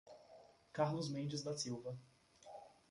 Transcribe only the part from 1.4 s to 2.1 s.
da Silva